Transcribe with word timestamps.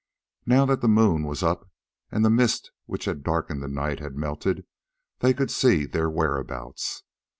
Now 0.47 0.65
that 0.65 0.81
the 0.81 0.87
moon 0.87 1.25
was 1.27 1.43
up, 1.43 1.69
and 2.09 2.25
the 2.25 2.31
mist 2.31 2.71
which 2.87 3.05
had 3.05 3.21
darkened 3.23 3.61
the 3.61 3.67
night 3.67 3.99
had 3.99 4.15
melted, 4.15 4.65
they 5.19 5.31
could 5.31 5.51
see 5.51 5.85
their 5.85 6.09
whereabouts. 6.09 7.03